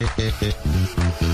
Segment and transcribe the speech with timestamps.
[0.00, 1.27] Eh, eh, eh.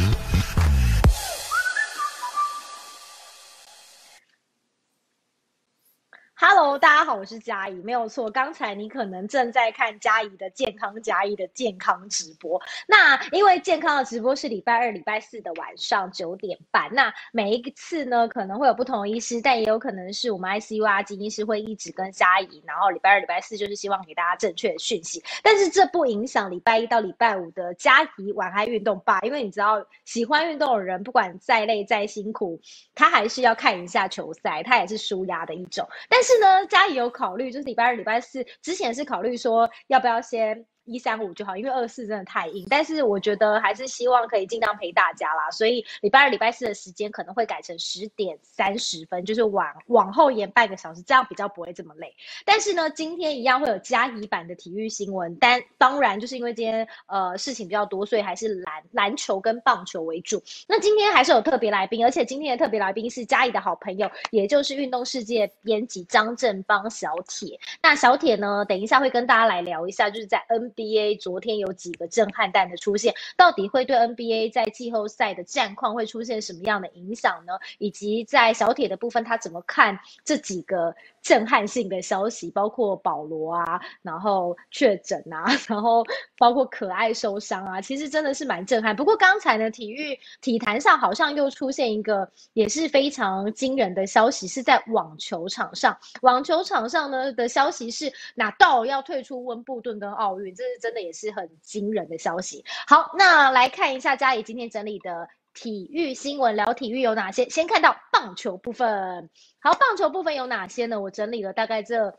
[6.64, 8.28] 大家好，我是嘉怡，没有错。
[8.30, 12.60] 刚才你可能正在看嘉怡的健康嘉怡的健康直播。
[12.86, 16.92] 那因为健康的直播是礼拜二、礼拜四的晚上九点半。
[16.92, 22.62] 那每一次呢，可能会有不同的医师，但也有可能是我们 ICU 啊，金医师会一直跟嘉怡。
[22.66, 25.22] 然后礼拜二、礼拜四就是希望给大家正确的讯息。
[25.42, 32.58] 但是这不影响礼拜一到礼拜五的嘉怡晚安运动吧，因为你知道，喜欢运动的人，不管再累再辛苦，
[32.94, 35.86] 他还是要看一下球赛，他也是舒压的一种。
[36.08, 40.66] 但是呢，家里有考虑，就是礼拜二、礼拜四之前是考虑说要不要先。
[40.84, 42.66] 一三五就好，因为二四真的太硬。
[42.68, 52.14] 但是我觉得还是希望可以尽量陪大家啦，所以礼拜二、礼拜四的时间可能会改成十点三十分，就是往往后延半个小时，这样比较不会这么累。
[52.44, 60.42] 但是呢，今天一样会有加怡版的体育新闻，但当然就是因为今天呃事情比较多，所以还是篮篮球跟棒球为主。
[60.68, 67.58] 那今天还是有特别来宾，而且今天的特别来宾是嘉怡的好朋友，也就是运动世界编辑张正邦小铁。
[67.82, 70.73] 那小铁呢，等一下会跟大家来聊一下，就是在 N。
[70.74, 77.54] NBA 昨天有几个震撼弹的出现，到底会对 NBA 在季后赛的战况会出现什么样的影响呢？
[77.78, 86.04] 以及在小铁的部分，他怎么看这几个震撼性的消息，包括保罗啊，然后确诊啊， 然后
[86.38, 88.94] 包括可爱受伤啊，其实真的是蛮震撼。
[88.94, 95.98] 不过刚才呢，体育体坛上好像又出现一个也是非常惊人的消息，是在网球场上。
[96.22, 100.84] 网球场上呢的消息是，纳道要退出温布顿跟奥运，这是。
[100.84, 102.62] 真的也是很惊人的消息。
[102.86, 107.48] 好，那来看一下嘉怡今天整理的体育新闻，聊体育有哪些？
[107.48, 109.28] 先看到棒球部分。
[109.60, 110.98] 好，棒球部分有哪些呢？
[110.98, 112.18] 我整理了大概这。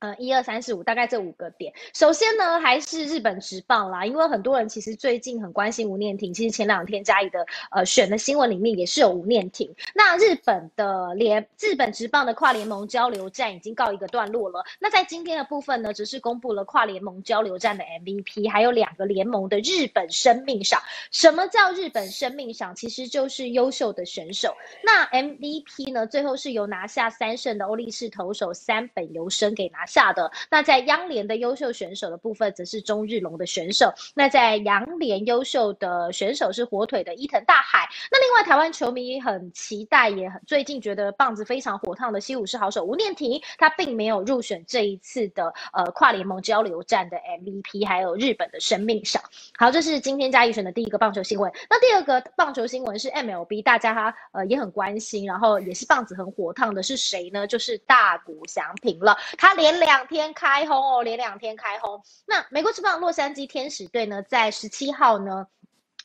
[0.00, 1.72] 呃，一二三四五，大概这五个点。
[1.94, 6.34] 首先呢，还是日本直棒啦，因为很多人其实最近很关心吴念婷。
[6.34, 9.74] 其实前两天嘉义的呃选的新闻里面也是有吴念婷。
[9.94, 14.62] 那日本的联日本直棒的跨联盟交流战已经告一个段落了。
[14.78, 20.82] 那在今天的部分呢，只是公布了跨联盟交流战的 MVP，还有两个联盟的日本生命赏。
[21.12, 22.74] 什么叫日本生命赏？
[22.74, 24.54] 其实就是优秀的选手。
[24.82, 30.14] 那 MVP 呢，最后是由拿下三胜的欧力士投手三本由生给拿下。
[30.14, 33.92] 的那在央联的优秀选手的部分，则是中日龙的选手。
[34.14, 37.88] 那在洋联优秀的选手是火腿的伊藤大海。
[38.12, 49.20] 那另外台湾球迷很期待，也很最近觉得棒子非常火烫的西武士好手吴念婷，他并没有入选这一次的呃跨联盟交流战的 MVP，还有日本的生命赏。
[49.58, 51.52] 好，这是今天嘉义选的第一个棒球新闻。
[51.68, 57.48] 那第二个棒球新闻是 MLB，大家呃也很关心，然后也是棒子很火烫的是谁呢？
[57.48, 59.73] 就是大谷翔平了，他连。
[59.80, 62.02] 两天开轰哦，连两天开轰。
[62.26, 65.46] 那美国之棒洛杉矶天使队呢，在十七号呢。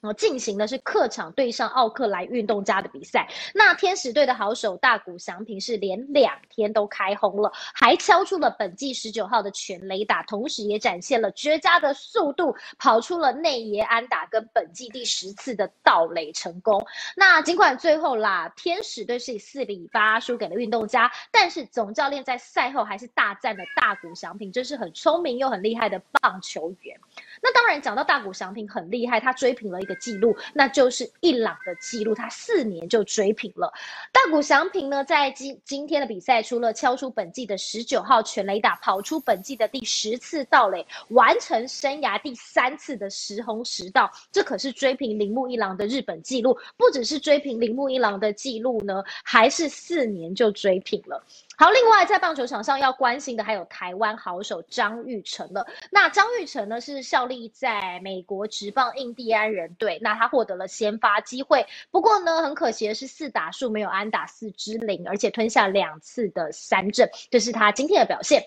[0.02, 3.28] 哦，进行的是客场对上奥克兰运动家的比赛。
[3.54, 16.88] 那天使队的好手大谷翔平是连两天都开轰了，还敲出了本季十九号的全垒打，同时也展现了绝佳的速度，跑出了内野安打跟本季第十次的盗垒成功。
[17.18, 26.98] 那尽管最后啦，天使队是以四比八输给了运动家，但是总教练在赛后还是大赞了大谷翔平，真是很聪明又很厉害的棒球员。
[27.42, 33.72] 那当然讲到大谷翔平很厉害，他追平了一个记录，那就是一朗的记录，他四年就追平了。
[34.12, 46.58] 大谷翔平呢，在今今天的比赛，除了敲出本季的十九号全垒打，跑出本季的第十次盗垒，完成生涯第三次的十轰十盗，这可是追平铃木一郎的日本纪录。
[46.78, 51.24] 不只是追平铃木一郎的纪录呢，还是四年就追平了。
[51.60, 55.68] 好，另外在棒球场上要关心的还有台湾好手张玉成了。
[55.92, 61.68] 那张玉成呢是效力在美国职棒印第安人队，那他获得了先发机会。
[61.92, 68.42] 不过呢，很可惜的是四打数没有安打四支零，而且吞下两次的三振，这是他今天的表现。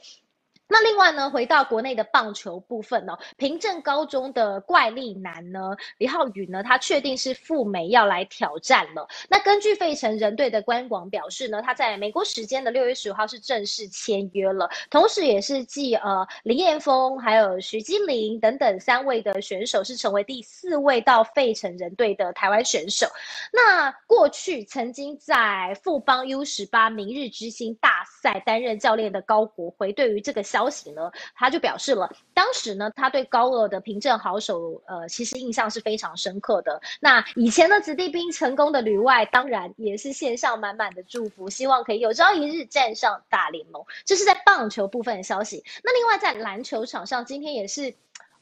[0.69, 9.07] 那另外呢，回到国内的棒球部分呢，平镇高中的怪力男呢，李浩宇呢，他确定是赴美要来挑战了。
[9.29, 23.07] 那根据费城人队的官网表示呢，他在美国时间的六月十五号是正式签约了，同时也是继呃林彦峰还有徐基林等等三位的选手是成为第四位到费城人队的台湾选手。
[23.53, 36.81] 那过去曾经在富邦 U 十八明日之星大赛担任教练的高国辉，对于这个消息呢，他就表示了，当时呢，他对高二的凭证好手，呃，其实印象是非常深刻的。
[37.01, 43.83] 那以前的子弟兵成功的旅外，当然也是献上满满的祝福，希望可以有朝一日站上大联盟。
[44.05, 45.65] 这是在棒球部分的消息。
[45.83, 47.95] 那另外在篮球场上，今天也是。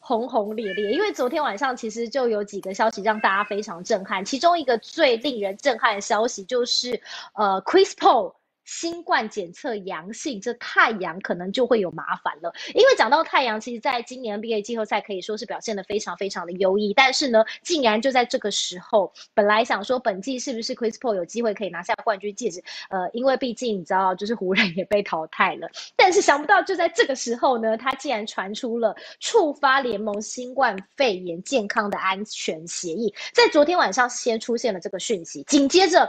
[0.02, 6.98] 轰轰烈烈，因为昨天晚上其实就有几个消息让大家非常震撼，其中一个最令人震撼的消息就是，
[7.34, 8.32] 呃，Chris Paul。
[8.70, 12.52] 新冠检测阳性，这太阳可能就会有麻烦了。
[12.72, 16.94] 因为讲到太阳，其实在今年 NBA 季后赛可以说是表现的非常非常的优异。
[16.94, 22.62] 但是呢，竟然就在这个时候，本来想说本季是不是 Chris Paul 有机会可以拿下冠军戒指？
[22.90, 25.68] 呃，因为毕竟你知道，就是湖人也被淘汰了。
[25.96, 36.08] 但是想不到就在这个时候呢，他竟然传出了触发联盟新冠肺炎健康的安全协议，在昨天晚上先出现了这个讯息，紧接着。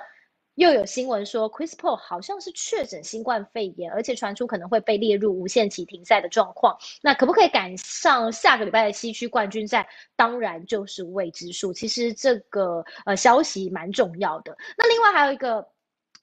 [0.56, 6.77] 又有新闻说，Chris Paul 好像是确诊新冠肺炎，而且传出可能会被列入无限期停赛的状况。
[7.01, 9.88] 那可不可以赶上下个礼拜的西区冠军赛？
[10.15, 11.74] 当然就是未知数。
[11.74, 14.57] 其实这个呃消息蛮重要的。
[14.77, 15.68] 那另外还有一个。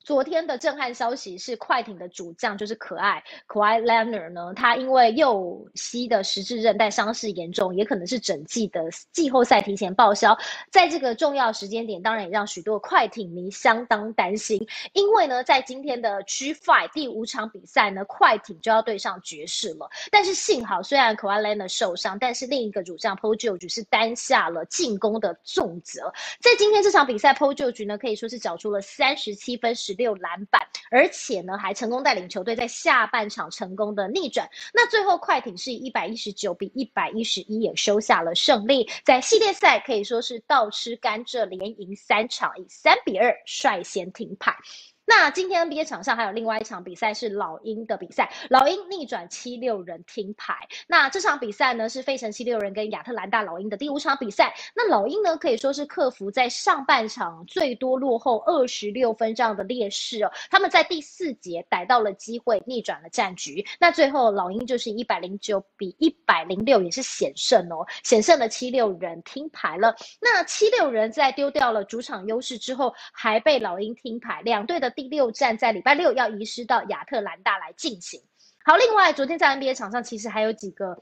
[0.08, 8.80] 昨天的震撼消息是，快艇的主将就是可爱可爱 l e o n a r 呢，他因为右膝的十字韧带伤势严重，也可能是整季的
[9.12, 10.34] 季后赛提前报销。
[10.72, 19.90] 在这个重要时间点，当然也让许多快艇迷相当担心，因为呢，在今天的 G Five 第五场比赛呢，快艇就要对上爵士了。
[20.10, 26.10] 但是幸好，虽然可爱 l e o n a r 受伤，但是另一个主将 Paul George 是担下了进攻的重责。
[26.40, 29.97] 在今天这场比赛，Paul George 呢可以说是缴出了三十七分十。
[29.98, 34.48] 六篮板，而且呢还成功带领球队在下半场成功的逆转。
[34.72, 44.56] 那最后快艇是以一百一十九比一百一十一也收下了胜利，在系列赛可以说是倒吃甘蔗，连赢三场，以三比二率先停牌。
[45.08, 50.54] 那今天 NBA 场上还有另外一场比赛是老鹰的比赛，老鹰逆转七六人听牌。
[50.86, 54.54] 那这场比赛呢是费城七六人跟亚特兰大老鹰的第五场比赛。
[54.76, 63.64] 那老鹰呢可以说是克服在上半场最多落后二十六分这样的劣势哦，他们在第四节逮到了机会逆转了战局。
[63.80, 69.96] 那最后老鹰就是一百零九比一百零六也是险胜哦，险胜了七六人听牌了。
[70.20, 74.92] 那七六人在丢掉了主场优势之后，还被老鹰听牌，两队的。
[74.98, 78.20] 第六站在礼拜六要移师到亚特兰大来进行。
[78.64, 81.00] 好，另外昨天在 NBA 场上其实还有几个。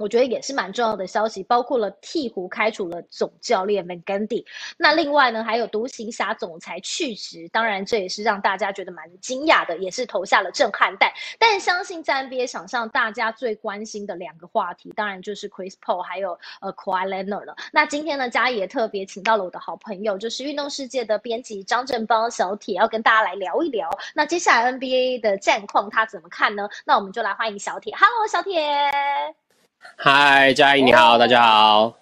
[0.00, 4.46] 我觉得也是蛮重要的消息，包括了鹈鹕开除了总教练 Van Gundy，
[4.78, 11.12] 那另外呢还有独行侠总裁去职，当然这也是让大家觉得蛮惊讶的，也是投下了震撼弹。
[11.38, 17.54] 但相信在 NBA 场上大家最关心的两个话题，当然就是 Chris Paul 还有呃 Kawhi Leonard 了。
[17.70, 23.90] 那今天呢，嘉也特别请到了我的好朋友，就是运动世界的编辑张振邦小铁，要跟大家来聊一聊。
[24.14, 26.66] 那接下来 NBA 的战况他怎么看呢？
[26.86, 28.60] 那我们就来欢迎小铁，Hello 小铁。
[29.80, 31.98] 嗨，嘉怡你好，大家好。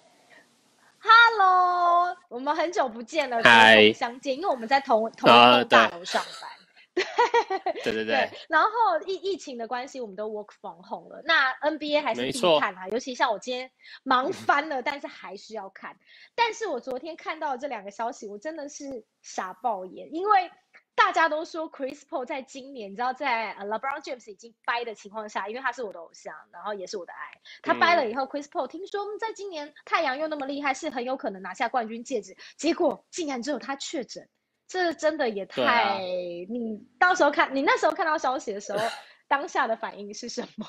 [0.99, 6.49] Hello，我们很久不见了，再相见，因为我们在同同一栋大楼上班。
[7.83, 8.29] 对对对。
[8.49, 8.69] 然后
[9.05, 11.21] 疫疫情的关系，我们都 work from home 了。
[11.23, 13.71] 那 NBA 还是必看啊，尤其像我今天
[14.03, 15.95] 忙翻了，但是还是要看。
[16.35, 20.51] 但是我昨天看到这两个消息，我真的是傻爆眼，因为。
[20.99, 27.31] 大家都说 Chris Paul 在今年，你知道，在 LeBron James 已经掰的情况下，因为他是我的偶像，然后也是我的爱，
[27.63, 32.35] 他掰了以后，Chris Paul 听说在今年太阳又那么厉害，是很有可能拿下冠军戒指。
[32.57, 34.27] 结果竟然只有他确诊，
[34.67, 35.99] 这真的也太……
[36.49, 38.79] 你到时候看你那时候看到消息的时候，
[39.29, 40.67] 当下的反应是什么？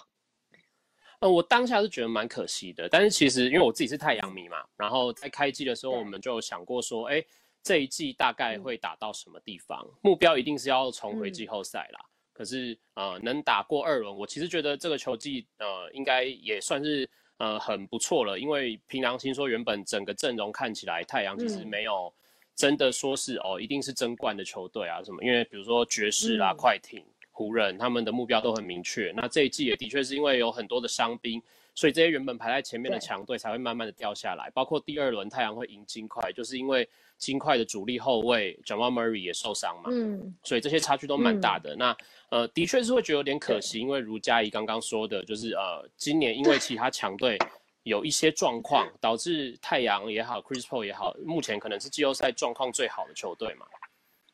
[1.19, 7.23] 呃，我当下是觉得蛮可惜的，但是其实因为我自己是太阳迷嘛，然后在开机的时候，我们就想过说，哎。
[7.63, 9.87] 这一季大概会打到什么地方？
[10.03, 12.01] 目标一定是要重回季后赛啦。
[12.33, 18.39] 可是呃，能打过二轮，我其实觉得这个球季呃，应该也算是呃很不错了。
[18.39, 22.11] 因为凭良心说，原本整个阵容看起来，太阳其实没有
[22.57, 25.23] 真的说是哦，一定是争冠的球队啊什么。
[25.23, 29.13] 因为比如说爵士啦、快艇、湖人，他们的目标都很明确。
[29.15, 31.43] 那这一季也的确是因为有很多的伤兵。
[31.81, 41.75] 所以这些原本排在前面的强队才会慢慢的掉下来，包括第二轮太阳会赢金块，就是因为金块的主力后卫 Jamal Murray 也受伤嘛，嗯，所以这些差距都蛮大的。
[41.75, 41.97] 那
[42.29, 47.39] 呃，的确是会觉得有点可惜，因为如嘉怡刚刚说的，就是呃，今年因为其他强队
[47.85, 53.65] 有一些状况，导致太阳也好，Chris Paul 也好，目前可能是季后赛状况最好的球队嘛。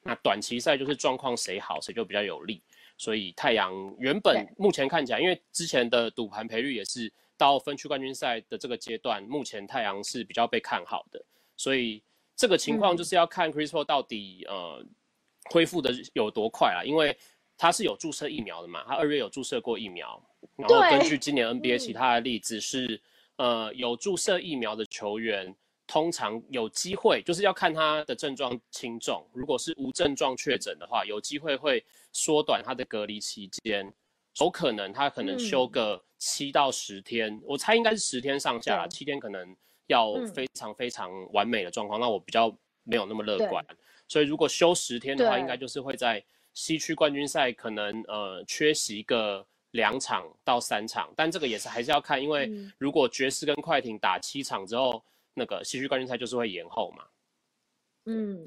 [0.02, 2.60] 那短期赛就是状况谁好谁就比较有利，
[2.98, 7.12] 所以太阳原本目前看起来，因为之前的赌盘赔率也是。
[7.38, 11.22] 到分区冠军赛的这个阶段，目前太阳是比较被看好的，
[11.56, 12.02] 所以
[12.34, 14.84] 这个情况就是要看 Chris Paul 到底呃
[15.50, 17.16] 恢复的有多快啊，因为
[17.56, 20.22] 他是有注射疫苗的嘛，他二月有注射过疫苗，
[20.56, 23.00] 然后根据今年 NBA 其他的例子是，
[23.36, 25.54] 呃有注射疫苗的球员
[25.86, 33.92] 通常有机会，就是要看他的症状轻重，如果是无症状确诊的话，有机会会缩短他的隔离期间。
[34.40, 43.64] 有可能他可能休个七到十天，我猜应该是十天上下啦，七天可能要非常非常完美的状况，那我比较没有那么乐观。
[44.08, 46.22] 所以如果休十天的话，应该就是会在
[46.54, 55.02] 西区冠军赛可能呃缺席个两场到三场，但这个也是还是要看，因为如果爵士跟快艇打七场之后，
[55.34, 57.04] 那个西区冠军赛就是会延后嘛。
[58.04, 58.46] 嗯。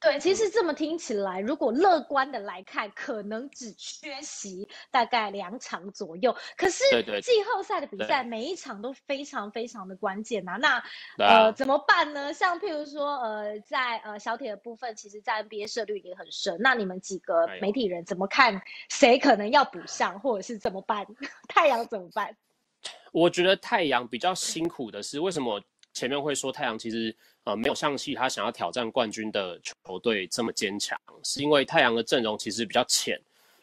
[0.00, 6.36] 对，其实这么听起来，如果乐观的来看，可能只缺席大概两场左右。
[6.56, 6.84] 可是
[7.20, 10.56] 季后赛的比赛每一场都非常非常的关键呐。
[10.60, 10.80] 那
[11.18, 12.32] 呃怎么办呢？
[12.32, 16.56] 像譬如说呃在呃小铁的部分，其实在 NBA 涉率也很深。
[16.60, 18.62] 那你们几个媒体人怎么看？
[18.88, 21.04] 谁可能要补上，或者是怎么办？
[21.48, 22.36] 太阳怎么办？
[23.10, 25.60] 我觉得太阳比较辛苦的是，为什么
[25.92, 27.16] 前面会说太阳其实？
[27.48, 33.18] 呃，没有像其他想要挑战冠军的球队这么坚强，是因为太阳的阵容其实比较浅，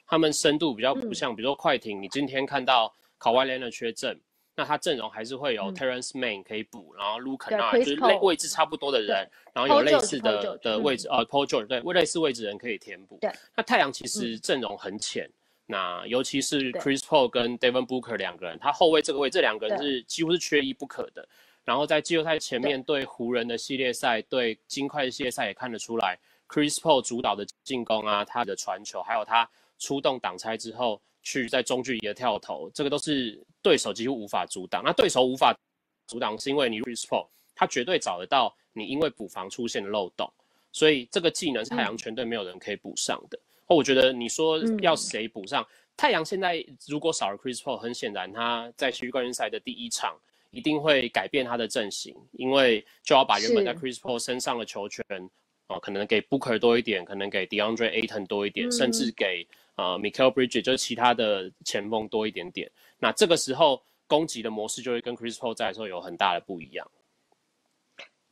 [0.08, 4.20] 他们深度比较不像，比如说快艇，你今天看到考外联的缺阵，
[4.56, 13.20] 那他阵容还是会有 Terrence Mann 可以补，然后 Luka 啊，就是类位置差不多的人，然后有类似的的位置，呃，Paul George 对，类似位置人可以填补。
[13.22, 15.30] 对，那太阳其实阵容很浅，
[15.68, 21.28] 那尤其是 Chris Paul 跟 Devin Booker 两个人，他后卫这个位，这两个人是几乎是缺一不可的。
[21.66, 26.18] 然后在季后赛前面对湖人的系列赛、对金块的系列赛也看得出来
[26.48, 34.84] ，Chris Paul 主导的进攻啊，他的传球，还有他出动挡拆之后去在中距离的跳投，这个都是对手几乎无法阻挡。
[34.86, 35.58] 那对手无法
[36.06, 40.32] 阻挡，是因为你 Chris Paul 他绝对找得到你，因为补防出现的漏洞，
[40.72, 43.40] 所以这个技能是太阳全队没有人可以补上的。
[43.66, 45.68] 哦我觉得你说要谁补上？
[45.98, 50.16] 太阳现在如果少了 Chris Paul，很显然他在区域冠军赛的第一场。
[50.56, 55.04] 一定会改变他的阵型，因为就要把原本在 Chris Paul 身上的球权，
[55.68, 59.46] 哦，可能给 Booker 多一点，可能给 DeAndre Ayton 多一点，甚至给
[59.76, 62.72] 呃 Michael Bridges 就是其他的前锋多一点点。
[62.98, 66.90] 那这个时候攻击的模式就会跟 Chris Paul 在的时候有很大的不一样。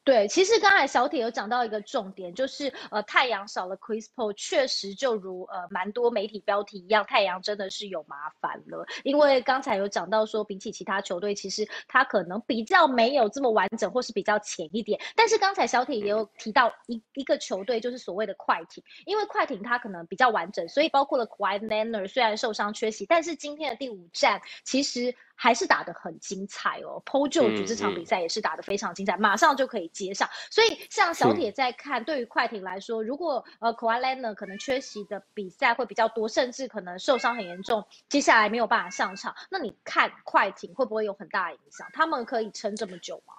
[0.06, 8.86] 对，其实刚才小铁有讲到一个重点，就是呃，太阳少了 Chris Paul，确实就如呃蛮多媒体标题一样，太阳真的是有麻烦了。
[9.06, 15.00] 因为刚才有讲到说，比起其他球队，其实他可能比较没有这么完整，或是比较浅一点。
[15.16, 25.16] 但是刚才小铁也有提到一一个球队，就是所谓的快艇，因为快艇他可能比较完整，所以包括了 Kawhi Leonard 虽然受伤缺席，但是今天的第五战其实。
[25.36, 30.30] 还是打得很精彩哦 p o j o 这场比赛也是打得非常精彩，马上就可以接上。
[30.50, 41.88] 所以像小铁在看，对于快艇来说，如果呃 k a w i Leonard 可能缺席的比赛会比较多，甚至可能受伤很严重，接下来没有办法上场，那你看快艇会不会有很大影响？
[41.94, 43.34] 他们可以撑这么久吗？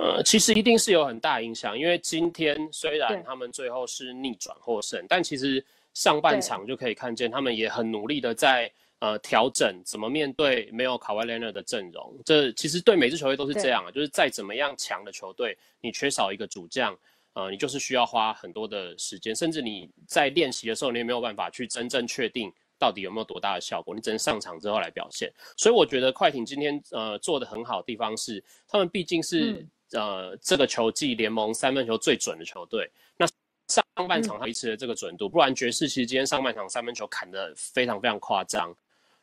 [0.00, 8.70] 呃，其实一定是有很大影响，因为今天虽然他们最后是逆转获胜，但其实上半场就可以看见他们也很努力的在。
[9.00, 12.18] 呃，调整怎么面对没有卡瓦莱纳的阵容？
[12.24, 16.98] 这其实对每支球队都是这样啊，就是再怎么样强的球队，你缺少一个主将，
[17.34, 25.32] 呃，你就是需要花很多的时间，甚至你在练习的时候，你也没有办法去真正确定到底有没有多大的效果，你只能上场之后来表现。
[25.56, 33.24] 所以我觉得快艇今天呃做的很好的地方是，他们毕竟是呃这个球季联盟三分球最准的球队，那
[33.68, 38.74] 上半场维持了这个准度，不然爵士其实今天上半场三分球砍得非常非常夸张。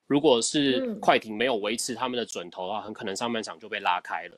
[0.07, 4.37] 如果是快艇没有维持他们的准头的话，很可能上半场就被拉开了。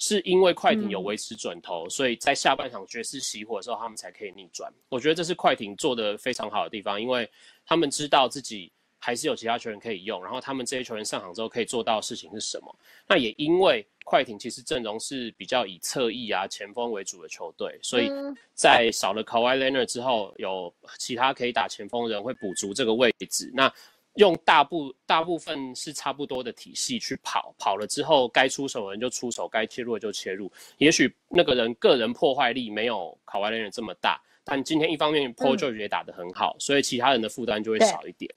[0.00, 4.72] 是因为快艇有维持准头，所以在下半场爵士熄火的时候，他们才可以逆转。
[4.88, 7.28] 我觉得这是快艇做的非常好的地方，因为
[7.66, 12.72] 他们知道自己还是有其他球员可以用，然后他们这些球员上场之后可以做到的事情是什么。
[13.08, 18.08] 那也因为快艇其实阵容是比较以侧翼啊前锋为主的球队，所以
[18.54, 23.50] 在少了 Kawhi Leonard 之后，有其他可以打前锋的人会补足这个位置。
[23.52, 23.72] 那
[24.18, 30.50] 用大部大部分是差不多的体系去跑，跑了之后该出手的人就出手，该切入的就切入。
[30.78, 38.34] 也许那个人个人破坏力没有卡瓦雷人这么大，但今天一方面 Paul George 也打得很好，所以其他人的负担就会少一点。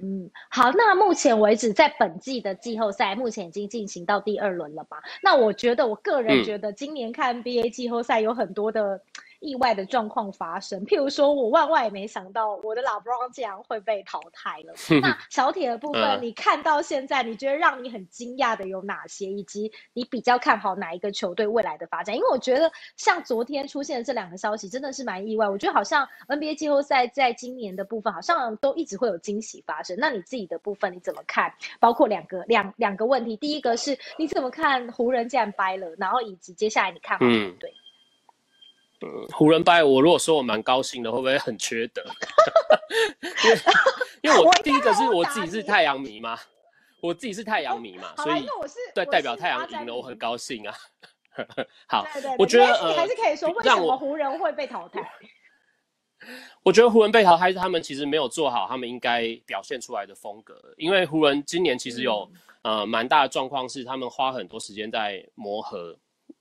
[0.00, 5.02] 嗯，好，那目前为止在本季的季后赛，目前已经进行到第二轮了吧？
[5.24, 9.02] 那我觉得，我个人觉得今年看 NBA 季后赛有很多的。
[9.40, 14.74] 意外的状况发生，譬如说，我万万也没想到我的老 Brown 竟然会被淘汰了。
[15.00, 19.26] 那 小铁的部分，你看到现在，你觉得让你很惊讶的有哪些？
[19.26, 22.16] 以及你比较看好哪一个球队未来的发展？
[22.16, 25.48] 因为我觉得，像昨天出现的这两个消息，真的是蛮意外。
[25.48, 29.96] 我觉得好像 NBA 季后赛在今年的部分，好像都一直会有惊喜发生。
[29.98, 31.52] 那你自己的部分你怎么看？
[31.80, 35.88] 包括两个两两个问题，第一个是你怎么看湖人竟然掰了？
[35.98, 37.70] 然后以及接下来你看好哪队？
[37.70, 37.85] 嗯，
[39.32, 42.02] 湖人败，我如果说我蛮高兴的，会不会很缺德？
[44.22, 46.38] 因为我我第一个是我自己是太阳迷嘛，
[47.00, 48.46] 我自己是太阳迷嘛，所以
[48.94, 50.74] 对代表太阳赢了，我很高兴啊。
[51.86, 55.00] 好，对对对，我觉得还呃是可以说为什么湖人会被淘汰。
[56.62, 62.40] 我觉得湖人被淘汰是他们其实没有做好他们应该表现出来的风格，因为湖人今年其实有、嗯
[62.80, 65.96] 呃蛮大的状况是他们花很多时间在磨合，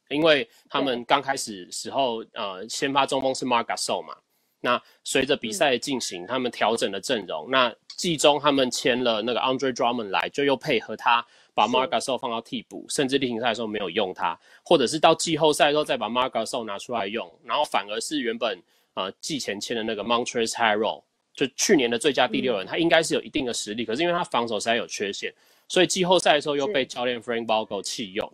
[0.10, 4.16] 因为他们刚开始时候呃先发中锋是 Marc Gasol 嘛，
[4.62, 11.74] 那随着比赛的进行，他们调整了阵容，那季中他们签了那个 Andre Drummond 来，就又配合他把是。
[11.74, 18.62] Marc Gasol 放到替补，甚至例行赛的时候没有用他，或者是到季后赛的时候再把 Marc Gasol 拿出来用，然后反而是原本
[18.96, 25.34] 呃季前签的那个 Montrezl Harrell，就去年的最佳第六人，他应该是有一定的实力，可是因为他防守实在有缺陷，
[25.68, 28.32] 所以季后赛的时候又被教练 Frank Vogel 弃用。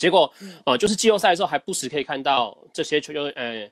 [0.00, 0.32] 结果，
[0.64, 3.70] 呃，就是季后赛的时候还不时可以看到这些球，呃，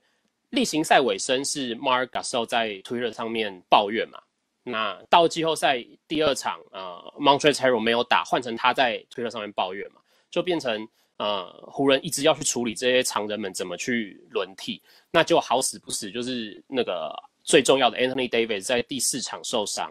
[0.51, 4.21] 例行赛尾声是 Mark Gasol 在 Twitter 上面抱怨嘛。
[4.63, 17.11] 那到季后赛第二场，呃，Montrezl Harrell 没有打，换成他在 Twitter 上面抱怨嘛，就变成呃湖人一直要去处理这些常人们怎么去轮替，那就好死不死就是那个
[17.43, 19.91] 最重要的 Anthony Davis 在第四场受伤，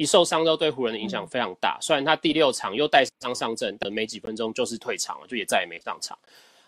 [0.00, 1.76] 一受伤之后对湖人的影响非常大。
[1.78, 6.18] 虽然他第六场又带伤上阵，等没几分钟就是退场了，就也再也没上场。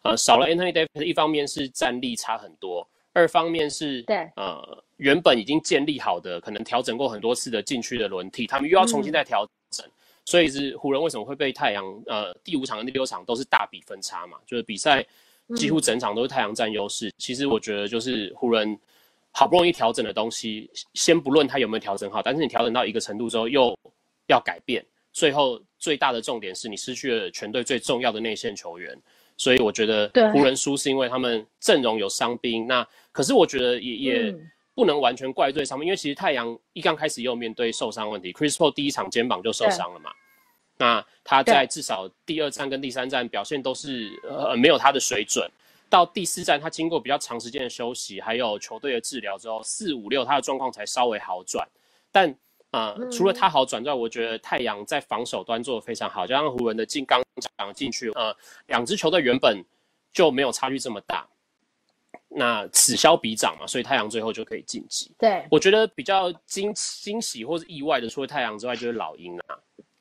[0.03, 9.87] 呃，少了 Anthony Davis，一方面是战力差很多，二方面是对呃原本已经建立好的，可能调整过很多次的禁区的轮替，他们又要重新再调整。
[10.27, 14.37] 所以是湖人为什么会被太阳呃第五场跟第六场都是大比分差嘛？
[14.47, 15.03] 就是比赛
[15.57, 17.11] 几乎整场都是太阳占优势。
[17.17, 18.79] 其实我觉得就是湖人
[19.33, 23.77] 好不容易调整的东西，先不论他有没有调整好，但是你调整到一个程度之后又
[24.29, 28.97] 要改变，最后最大的重点是你失去了全队最重要的内线球员。
[29.39, 40.13] 所以我觉得对湖人输是因为他们阵容有伤兵，那可是我觉得也也嗯不能完全怪罪上面，因为其实太阳一刚开始也有面对受伤问题，Chris Paul 第一场肩膀就受伤了嘛，
[40.77, 45.51] 那他在至少第二战跟第三站表现都是呃没有他的水准，
[45.93, 51.69] 到第四站他经过比较长时间的休息，还有球队的治疗之后，四五六他的状况才稍微好转，
[52.11, 52.35] 但
[52.71, 57.23] 呃，除了他好转之外，我觉得太阳在防守端做的非常好，就像湖人的进刚
[57.59, 58.35] 讲进去，呃，
[58.69, 59.63] 两支球队原本
[60.15, 61.29] 就没有差距这么大，
[62.29, 65.13] 那此消彼长嘛，所以太阳最后就可以晋级。
[65.19, 69.59] 对，我觉得比较惊惊喜或是意外的，除了太阳之外，就是老鹰啊，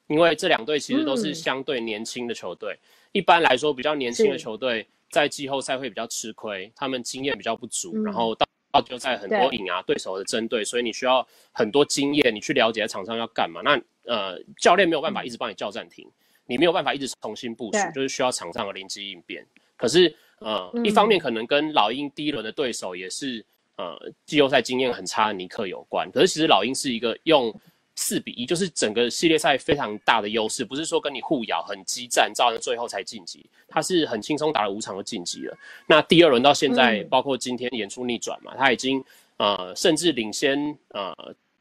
[0.07, 1.35] 因为这两队其实都是嗯。
[1.35, 2.79] 相对年轻的球队。
[3.11, 13.61] 一般来说，比较年轻的球队在季后赛会比较吃亏，他们经验比较不足，嗯然后到到季后赛很多对赢啊对手的针对，所以你需要很多经验，你去了解场上要干嘛。
[13.61, 16.09] 那呃，教练没有办法一直帮你叫暂停，
[16.45, 19.45] 你没有办法一直重新部署，就是需要场上的临机应变。
[19.77, 23.45] 可是呃，嗯一方面可能跟老鹰第一轮的对手也是
[23.75, 23.95] 呃
[24.25, 26.09] 季后赛经验很差的尼克有关。
[26.11, 27.53] 可是其实老鹰是一个用
[28.01, 35.55] 四比一，就是整个系列赛非常大的优势，不是说跟你互咬很激战，造成最后才晋级，他是很轻松打了五场就晋级了。
[35.85, 39.03] 那第二轮到现在，嗯包括今天演出逆转嘛，他已经
[39.37, 41.15] 呃甚至领先呃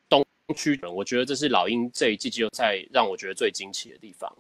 [0.09, 0.25] 东
[0.57, 4.35] 区人，我觉得这是老鹰这一季季后赛让我觉得最惊奇的地方。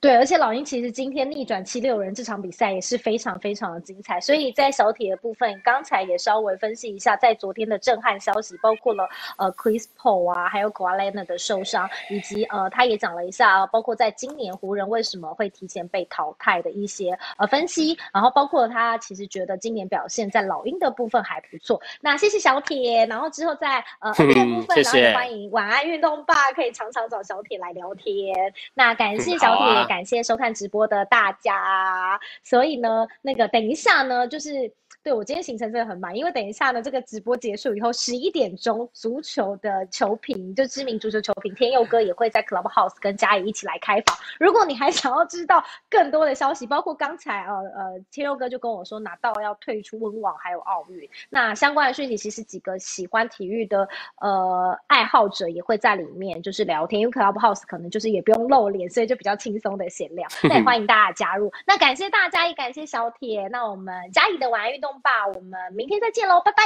[0.00, 9.08] 对，而且老鹰其实今天逆转七六人这场比赛也是非常非常的精彩，所以在小铁的部分，刚才也稍微分析一下，在昨天的震撼消息，包括了
[9.38, 21.82] 呃 Chris Paul 啊，还有 k a l e n a 的受伤，以及呃他也讲了一下，包括在今年湖人为什么会提前被淘汰的一些呃分析，然后包括他其实觉得今年表现在老鹰的部分还不错。
[22.00, 28.54] 那谢谢小铁，然后之后在呃 NBA 部分，谢然后也欢迎晚安运动吧，可以常常找小铁来聊天。
[28.74, 32.20] 那感谢嗯小铁，感谢收看直播的大家。
[32.44, 34.70] 所以呢，那个等一下呢，就是
[35.08, 44.14] 对我今天行程真的很满，因为等一下呢，这个直播结束以后，十一点钟足球的球评，就知名足球球评天佑哥也会在 Clubhouse 跟嘉怡一起来开房。
[44.38, 53.88] 如果你还想要知道更多的消息，包括刚才呃呃天佑哥就跟我说拿到要退出温网还有奥运，那相关的讯息其实几个喜欢体育的
[54.20, 60.28] 呃爱好者也会在里面就是聊天，因为 Clubhouse 可能就是也不用露脸，所以就比较轻松的闲聊。
[60.42, 61.50] 那也欢迎大家加入。
[61.66, 63.48] 那感谢大家，也感谢小铁。
[63.48, 66.64] 那我们嘉怡的晚安运动吧，我们明天再见喽，拜拜。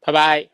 [0.00, 0.51] 拜拜。